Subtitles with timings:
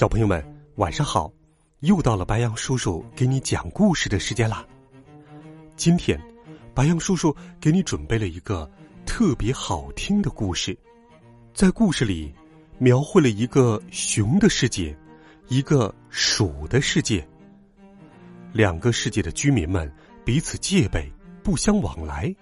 [0.00, 0.42] 小朋友们，
[0.76, 1.30] 晚上好！
[1.80, 4.66] 又到了白羊叔叔给你讲故事的时间啦。
[5.76, 6.18] 今天，
[6.74, 8.66] 白羊叔叔给你准备了一个
[9.04, 10.74] 特别好听的故事。
[11.52, 12.34] 在故事里，
[12.78, 14.96] 描绘了一个熊的世界，
[15.48, 17.28] 一个鼠的世界。
[18.54, 21.12] 两个世界的居民们彼此戒备，
[21.42, 22.34] 不相往来。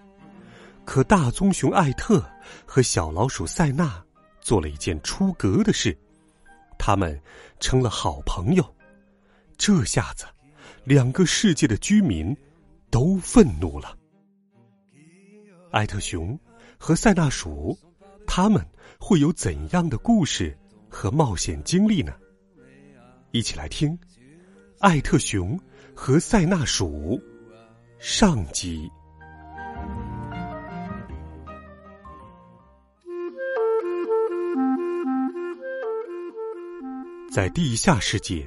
[0.85, 2.25] 可大棕熊艾特
[2.65, 4.01] 和小老鼠塞纳
[4.41, 5.99] 做了一件出格的事。
[6.79, 7.21] 他们
[7.61, 8.75] 成了好朋友，
[9.57, 10.25] 这下子，
[10.85, 12.35] 两个世界的居民
[12.91, 13.97] 都愤怒了。
[15.71, 16.39] 艾特熊
[16.79, 17.79] 和塞纳鼠，
[18.27, 18.65] 他们
[18.99, 20.57] 会有怎样的故事
[20.89, 22.15] 和冒险经历呢？
[23.33, 23.91] 一起来听
[24.79, 25.61] 《艾特熊
[25.95, 27.21] 和塞纳鼠》
[27.99, 28.91] 上集。
[37.39, 38.45] 在地下世界，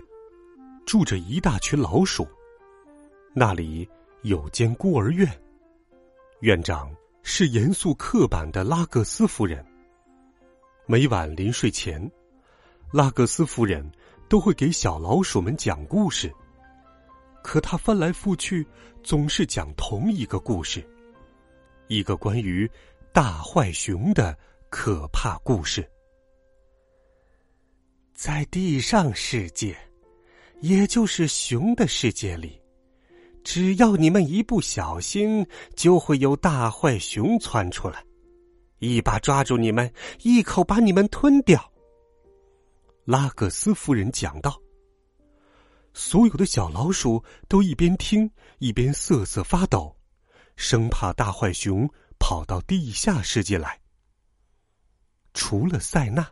[0.85, 2.27] 住着一大群老鼠。
[3.33, 3.89] 那里
[4.23, 5.25] 有间孤儿院，
[6.41, 9.65] 院长是严肃刻板的拉各斯夫人。
[10.85, 12.11] 每晚临睡前，
[12.91, 13.89] 拉各斯夫人
[14.27, 16.29] 都会给小老鼠们讲故事。
[17.41, 18.67] 可她翻来覆去，
[19.01, 20.85] 总是讲同一个故事，
[21.87, 22.69] 一个关于
[23.13, 24.37] 大坏熊的
[24.69, 25.89] 可怕故事。
[28.21, 29.75] 在地上世界，
[30.59, 32.61] 也就是熊的世界里，
[33.43, 35.43] 只要你们一不小心，
[35.75, 38.05] 就会有大坏熊窜出来，
[38.77, 41.59] 一把抓住你们，一口把你们吞掉。
[43.05, 44.55] 拉格斯夫人讲道。
[45.91, 48.29] 所有的小老鼠都一边听
[48.59, 49.97] 一边瑟瑟发抖，
[50.55, 51.89] 生怕大坏熊
[52.19, 53.81] 跑到地下世界来。
[55.33, 56.31] 除了塞纳。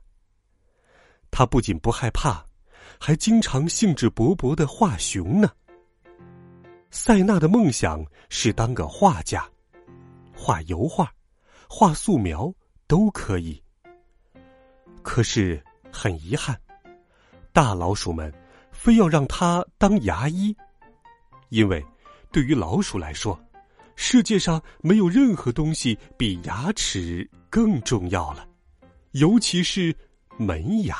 [1.31, 2.45] 他不仅不害怕，
[2.99, 5.49] 还经常兴致勃勃的画熊呢。
[6.91, 9.47] 塞纳的梦想是当个画家，
[10.35, 11.11] 画油画、
[11.69, 12.53] 画素描
[12.87, 13.61] 都可以。
[15.03, 16.59] 可是很遗憾，
[17.53, 18.33] 大老鼠们
[18.71, 20.55] 非要让他当牙医，
[21.49, 21.85] 因为
[22.31, 23.39] 对于老鼠来说，
[23.95, 28.47] 世界上没有任何东西比牙齿更重要了，
[29.11, 29.95] 尤其是
[30.37, 30.97] 门牙。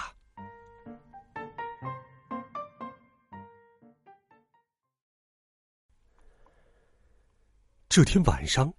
[7.90, 8.72] 这天晚上，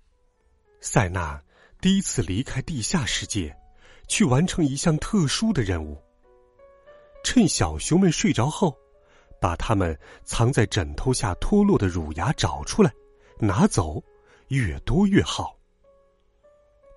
[0.80, 1.42] 塞纳
[1.80, 3.52] 第一次离开地下世界，
[4.06, 6.00] 去完成一项特殊的任务。
[7.24, 8.78] 趁小熊们睡着后，
[9.40, 12.92] 把它们藏在枕头下脱落的乳牙找出来，
[13.40, 14.00] 拿走，
[14.46, 15.58] 越多越好。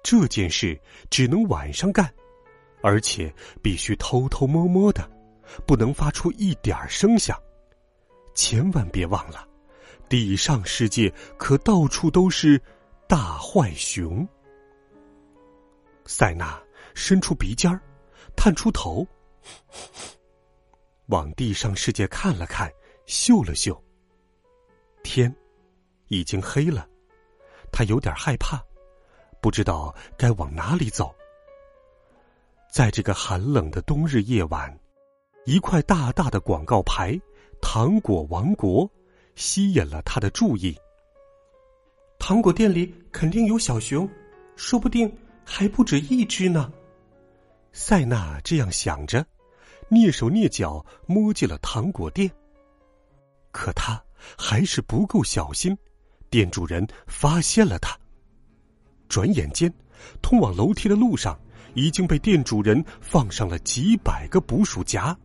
[0.03, 0.79] 这件事
[1.09, 2.13] 只能晚上干，
[2.83, 5.09] 而且必须偷偷摸摸的，
[5.65, 7.35] 不能发出一点声响。
[8.35, 9.47] 千万别忘了。
[10.13, 12.61] 地上世界可到处都是
[13.07, 14.27] 大坏熊。
[16.05, 16.61] 塞纳
[16.93, 17.81] 伸出鼻尖儿，
[18.35, 19.07] 探出头，
[21.09, 22.71] 往地上世界看了看，
[23.07, 23.83] 嗅了嗅。
[25.01, 25.35] 天
[26.09, 26.87] 已经黑了，
[27.71, 28.63] 他有点害怕，
[29.41, 31.11] 不知道该往哪里走。
[32.71, 34.79] 在这个寒冷的冬日夜晚，
[35.45, 37.19] 一块大大的广告牌
[37.59, 38.87] “糖果王国”。
[39.35, 40.75] 吸引了他的注意。
[42.19, 44.09] 糖果店里肯定有小熊，
[44.55, 45.13] 说不定
[45.43, 46.71] 还不止一只呢。
[47.71, 49.25] 塞纳这样想着，
[49.89, 52.31] 蹑手蹑脚摸进了糖果店。
[53.51, 54.01] 可他
[54.37, 55.77] 还是不够小心，
[56.29, 57.97] 店主人发现了他。
[59.09, 59.73] 转眼间，
[60.21, 61.37] 通往楼梯的路上
[61.73, 65.17] 已经被店主人放上了几百个捕鼠夹。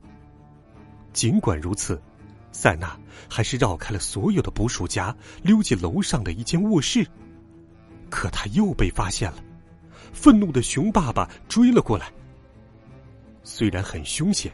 [1.12, 2.00] 尽管如此。
[2.60, 2.98] 塞纳
[3.30, 7.06] 还是绕开了所有的捕鼠夹，溜进楼上的一间卧室。
[8.10, 9.44] 可他又被发现了，
[10.12, 12.12] 愤怒的熊爸爸追了过来。
[13.44, 14.52] 虽然很凶险，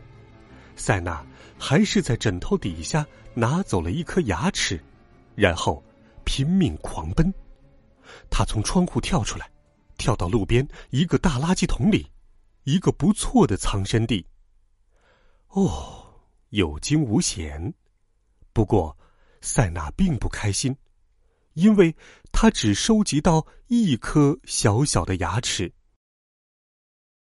[0.76, 1.24] 塞纳
[1.58, 4.78] 还是在枕头底下拿走了一颗牙齿，
[5.34, 5.82] 然后
[6.24, 7.32] 拼命狂奔。
[8.28, 9.50] 他从窗户跳出来，
[9.96, 12.06] 跳到路边一个大垃圾桶里，
[12.64, 14.26] 一个不错的藏身地。
[15.48, 16.04] 哦，
[16.50, 17.72] 有惊无险。
[18.54, 18.96] 不过，
[19.40, 20.74] 塞纳并不开心，
[21.54, 21.94] 因为
[22.30, 25.70] 他只收集到一颗小小的牙齿。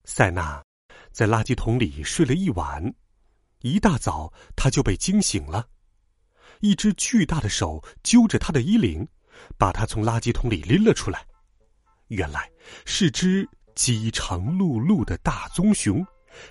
[0.05, 0.65] 塞纳
[1.11, 2.95] 在垃圾桶里睡了一晚，
[3.61, 5.69] 一大早他就被惊醒了，
[6.61, 9.07] 一只巨大的手揪着他的衣领，
[9.59, 11.27] 把他从垃圾桶里拎了出来。
[12.07, 12.49] 原来
[12.85, 16.07] 是只饥肠辘辘的大棕熊，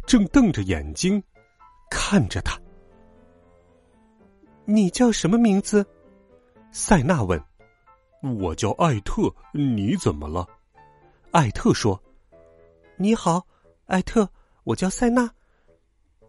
[0.05, 1.23] 正瞪着眼睛
[1.89, 2.59] 看着他。
[4.67, 5.85] 你叫什么名字？
[6.71, 7.41] 塞纳问。
[8.39, 9.33] 我叫艾特。
[9.53, 10.47] 你怎么了？
[11.31, 12.01] 艾特说
[12.97, 13.45] ：“你好，
[13.85, 14.27] 艾特，
[14.63, 15.29] 我叫塞纳。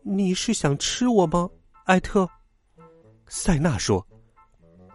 [0.02, 1.48] 你是想吃我吗，
[1.84, 2.28] 艾特？”
[3.26, 4.06] 塞纳说：“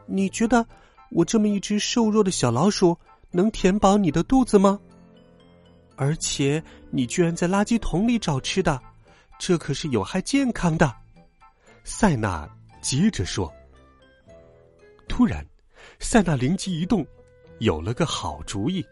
[0.06, 0.66] 你觉得
[1.10, 2.96] 我这么一只瘦弱的小老鼠
[3.32, 4.80] 能填饱你的肚子吗？
[5.96, 8.80] 而且你居然在垃圾桶里找吃的，
[9.40, 10.96] 这可是有害健康的。”
[11.84, 12.48] 塞纳。
[12.82, 13.52] 接着说。
[15.08, 15.46] 突然，
[16.00, 17.06] 塞纳灵机一动，
[17.60, 18.86] 有了个好主意。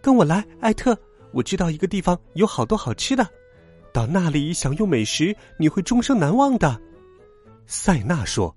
[0.00, 0.96] 跟我来，艾特，
[1.32, 3.26] 我知道一个地方有好多好吃的，
[3.92, 6.80] 到那里享用美食，你会终生难忘的。
[7.66, 8.54] 塞纳说。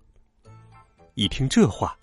[1.16, 1.98] 一听这话，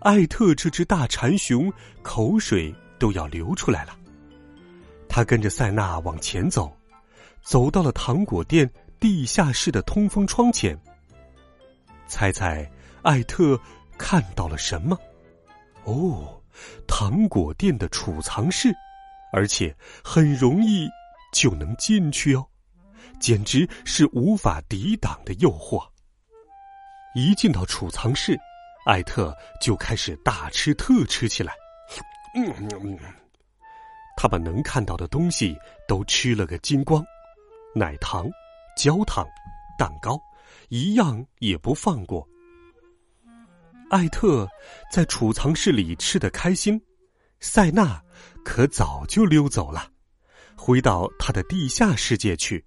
[0.00, 1.72] 艾特这只大馋熊
[2.02, 3.96] 口水都要流出来了。
[5.08, 6.74] 他跟着塞纳往前走，
[7.42, 8.70] 走到了糖果店
[9.00, 10.78] 地下室的通风窗前。
[12.08, 12.70] 猜猜，
[13.02, 13.60] 艾特
[13.98, 14.98] 看到了什么？
[15.84, 16.40] 哦，
[16.86, 18.74] 糖果店的储藏室，
[19.32, 20.88] 而且很容易
[21.32, 22.46] 就能进去哦，
[23.20, 25.86] 简直是无法抵挡的诱惑。
[27.14, 28.38] 一进到储藏室，
[28.84, 31.54] 艾特就开始大吃特吃起来。
[32.34, 32.98] 嗯，
[34.16, 35.56] 他把能看到的东西
[35.88, 37.04] 都吃了个精光：
[37.74, 38.28] 奶糖、
[38.76, 39.26] 焦糖、
[39.78, 40.20] 蛋糕。
[40.68, 42.26] 一样也不放过。
[43.90, 44.48] 艾特
[44.90, 46.80] 在储藏室里吃的开心，
[47.38, 48.02] 塞纳
[48.44, 49.90] 可早就溜走了，
[50.56, 52.64] 回到他的地下世界去。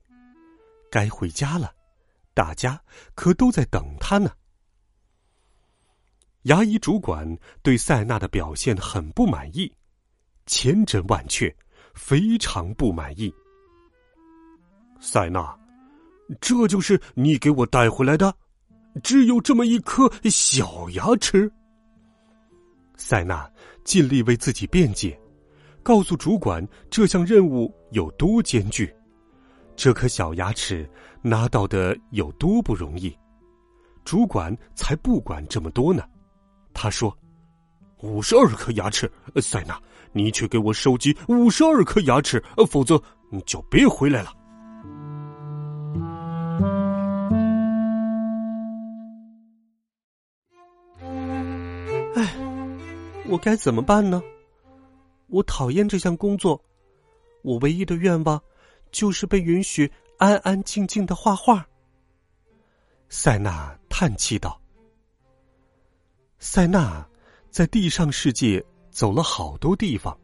[0.89, 1.73] 该回家了，
[2.33, 2.81] 大家
[3.15, 4.31] 可都在等他呢。
[6.43, 9.71] 牙医主管对塞纳的表现很不满意，
[10.45, 11.53] 千真万确，
[11.93, 13.33] 非常不满意。
[15.01, 15.53] 塞纳。
[16.39, 18.33] 这就是你给我带回来的，
[19.03, 21.51] 只有这么一颗小牙齿。
[22.95, 23.49] 塞纳
[23.83, 25.19] 尽力为自己辩解，
[25.81, 28.93] 告诉主管这项任务有多艰巨，
[29.75, 30.87] 这颗小牙齿
[31.21, 33.15] 拿到的有多不容易。
[34.05, 36.03] 主管才不管这么多呢，
[36.73, 37.15] 他说
[38.01, 39.11] ：“五十二颗牙齿，
[39.41, 39.79] 塞纳，
[40.11, 44.33] 你去给我收集五十二颗牙齿，否则你就别回来了。”
[52.15, 52.35] 哎
[53.27, 54.21] 我该怎么办呢？
[55.27, 56.59] 我讨厌这项工作，
[57.43, 58.41] 我唯一的愿望
[58.91, 61.67] 就是被允许安安静静的画画。
[63.09, 64.59] 塞纳叹气道
[66.39, 67.07] ：“塞纳
[67.51, 70.17] 在地上世界走了好多地方，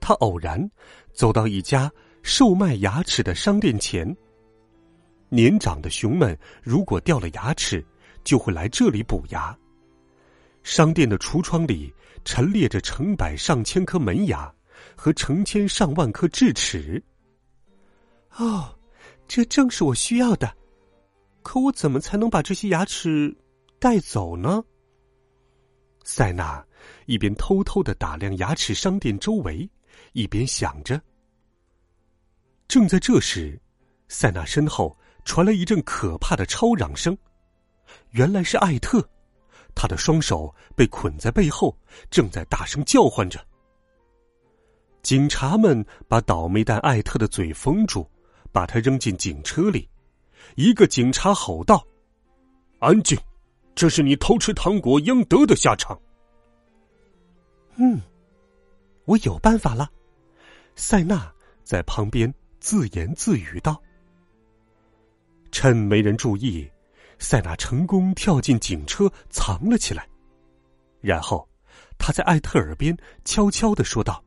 [0.00, 0.70] 他偶然
[1.12, 1.92] 走到一家
[2.22, 4.16] 售卖牙齿的商店前。
[5.28, 7.84] 年长的熊们如果掉了牙齿，
[8.24, 9.54] 就会来这里补牙。
[10.66, 11.90] 商店的橱窗里。”
[12.26, 14.52] 陈列着成百上千颗门牙
[14.96, 17.00] 和成千上万颗智齿。
[18.34, 18.76] 哦，
[19.28, 20.52] 这正是我需要的。
[21.44, 23.32] 可我怎么才能把这些牙齿
[23.78, 24.60] 带走呢？
[26.02, 26.66] 塞纳
[27.04, 29.70] 一边偷偷的打量牙齿商店周围，
[30.12, 31.00] 一边想着。
[32.66, 33.56] 正在这时，
[34.08, 37.16] 塞纳身后传来一阵可怕的超嚷声，
[38.10, 39.08] 原来是艾特。
[39.76, 41.76] 他的双手被捆在背后，
[42.10, 43.38] 正在大声叫唤着。
[45.02, 48.08] 警察们把倒霉蛋艾特的嘴封住，
[48.50, 49.88] 把他扔进警车里。
[50.56, 51.86] 一个警察吼道
[52.80, 53.16] ：“安静！
[53.74, 56.00] 这是你偷吃糖果应得的下场。”
[57.76, 58.00] 嗯，
[59.04, 59.90] 我有办法了。
[60.74, 61.30] 塞纳
[61.62, 63.80] 在旁边自言自语道
[65.52, 66.68] ：“趁没人注意。”
[67.18, 70.06] 塞纳成功跳进警车，藏了起来。
[71.00, 71.48] 然后，
[71.98, 74.22] 他在艾特耳边悄悄的说道：“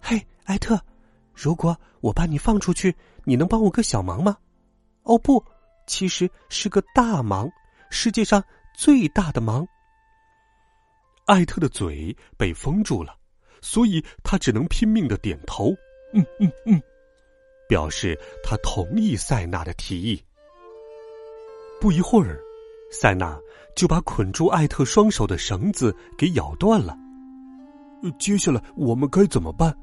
[0.00, 0.80] 嘿，艾特，
[1.34, 4.36] 如果我把你放出去，你能帮我个小忙吗？
[5.04, 5.44] 哦，不，
[5.86, 7.50] 其实是个大忙，
[7.90, 8.42] 世界上
[8.74, 9.66] 最大的忙。”
[11.26, 13.16] 艾特的嘴被封住了，
[13.60, 15.72] 所以他只能拼命的点头
[16.12, 16.82] ：“嗯嗯嗯。”
[17.68, 20.22] 表示他同意塞纳的提议。
[21.82, 22.38] 不一会儿，
[22.92, 23.36] 塞纳
[23.74, 26.96] 就把捆住艾特双手的绳子给咬断了。
[28.20, 29.76] 接下来我们该怎么办？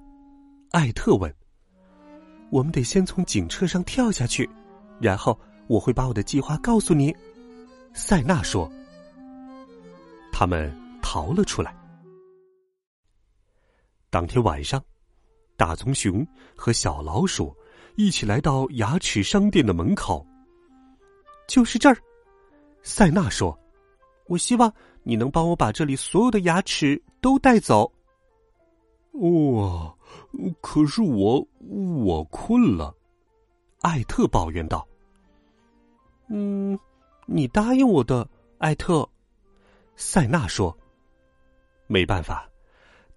[0.71, 1.29] 艾特问。
[2.51, 4.49] 我们得先从警车上跳下去，
[5.01, 5.37] 然后
[5.67, 7.13] 我会把我的计划告诉你。
[7.93, 8.71] 塞纳说。
[10.31, 11.75] 他们逃了出来。
[14.09, 14.81] 当天晚上，
[15.57, 16.25] 大棕熊
[16.55, 17.53] 和小老鼠
[17.97, 20.25] 一起来到牙齿商店的门口。
[21.49, 21.97] 就是这儿，
[22.83, 23.57] 塞纳说
[24.29, 27.91] ：“我希望你能帮我把这里所有的牙齿都带走。”
[29.17, 29.95] 哇！
[30.61, 32.95] 可是我我困了，
[33.81, 34.87] 艾特抱怨道。
[36.29, 36.77] “嗯，
[37.25, 38.29] 你答应我的，
[38.59, 39.09] 艾特。”
[39.97, 40.77] 塞纳说。
[41.87, 42.47] 没办法，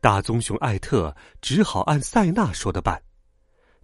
[0.01, 3.01] 大棕熊艾特只好按塞纳说的办。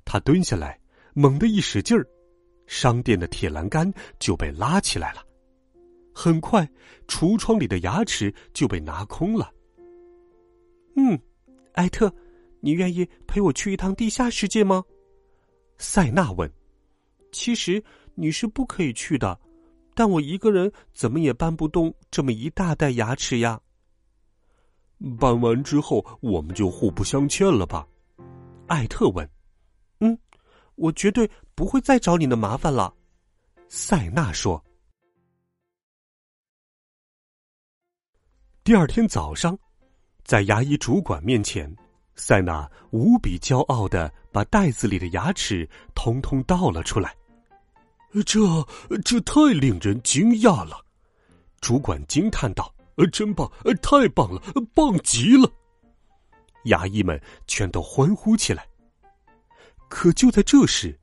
[0.06, 0.80] 他蹲下来，
[1.12, 2.08] 猛地一使劲儿，
[2.68, 5.26] 商店的铁栏杆就被拉起来了。
[6.14, 6.68] 很快，
[7.08, 9.52] 橱窗里的牙齿就被拿空了。
[10.94, 11.18] 嗯，
[11.72, 12.14] 艾特。
[12.60, 14.82] 你愿意陪我去一趟地下世界吗？
[15.78, 16.52] 塞纳问。
[17.30, 17.80] 其实
[18.16, 19.38] 你是不可以去的，
[19.94, 23.60] 但我一个人怎么也搬不动这么一大袋牙齿呀。
[25.20, 27.86] 搬完之后，我们就互不相欠了吧？
[28.66, 29.30] 艾特问。
[30.00, 30.18] 嗯，
[30.74, 32.94] 我绝对不会再找你的麻烦了。
[33.68, 34.64] 塞纳说。
[38.62, 39.58] 第二天早上，
[40.22, 41.68] 在牙医主管面前。
[42.14, 47.16] 塞纳无比骄傲的把袋子里的牙齿通通倒了出来，
[48.24, 48.40] 这
[49.04, 50.84] 这太令人惊讶了！
[51.60, 54.40] 主管惊叹道：“呃，真棒，呃，太棒了，
[54.74, 55.48] 棒极了！”
[56.66, 58.66] 牙医们全都欢呼起来。
[59.88, 60.97] 可就在这时，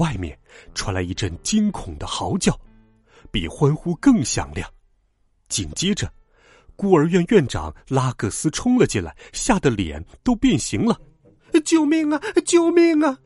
[0.00, 0.36] 外面
[0.74, 2.58] 传来一阵惊恐的嚎叫，
[3.30, 4.68] 比欢呼更响亮。
[5.48, 6.10] 紧接着。
[6.76, 10.98] 孤儿院院长拉各斯冲了进来，吓得脸都变形了。
[11.62, 12.18] “救命啊！
[12.46, 13.18] 救命啊！”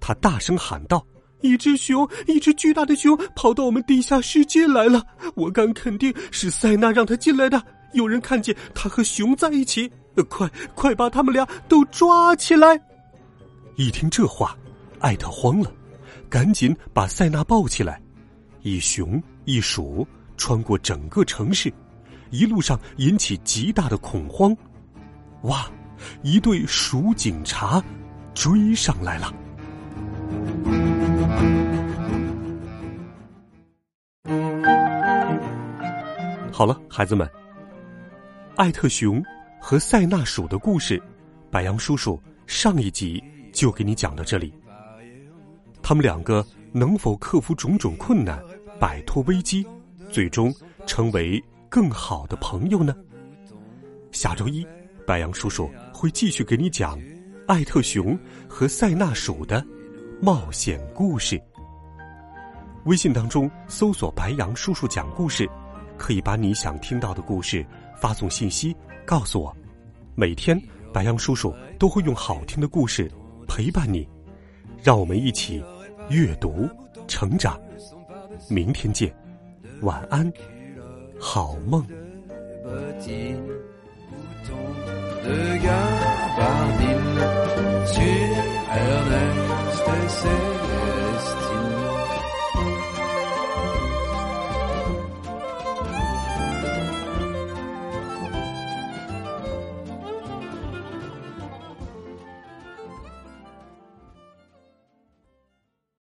[0.00, 1.06] 他大声喊道
[1.42, 5.04] ：“一只熊，一只巨大的熊跑到我们地下世界来了！
[5.34, 7.62] 我敢肯定是塞纳让他进来的。
[7.92, 9.92] 有人看见他和熊在一起，
[10.30, 12.80] 快快把他们俩都抓起来！”
[13.76, 14.56] 一听这话，
[15.00, 15.70] 艾特慌了，
[16.28, 18.00] 赶紧把塞纳抱起来。
[18.62, 20.06] 一熊一鼠
[20.36, 21.72] 穿过整个城市。
[22.30, 24.54] 一路上引起极大的恐慌，
[25.42, 25.70] 哇！
[26.22, 27.82] 一队鼠警察
[28.34, 29.32] 追上来了。
[36.52, 37.30] 好了，孩子们，
[38.56, 39.22] 艾特熊
[39.60, 41.00] 和塞纳鼠的故事，
[41.50, 44.52] 白杨叔叔上一集就给你讲到这里。
[45.88, 48.42] 他们两个能否克服种种困难，
[48.80, 49.64] 摆脱危机，
[50.10, 50.52] 最终
[50.84, 51.40] 成为？
[51.68, 52.92] 更好的朋友呢？
[54.10, 54.66] 下周一，
[55.06, 57.00] 白羊叔叔会继续给你讲
[57.46, 59.64] 艾特熊和塞纳鼠的
[60.20, 61.40] 冒险故事。
[62.86, 65.48] 微信当中搜索“白羊叔叔讲故事”，
[65.96, 67.64] 可以把你想听到的故事
[67.96, 68.74] 发送信息
[69.04, 69.56] 告诉我。
[70.16, 70.60] 每天，
[70.92, 73.08] 白羊叔叔都会用好听的故事
[73.46, 74.08] 陪伴你，
[74.82, 75.62] 让我们一起
[76.08, 76.68] 阅读
[77.08, 77.60] 成长。
[78.48, 79.12] 明天见，
[79.80, 80.32] 晚安。
[81.18, 81.84] 好梦。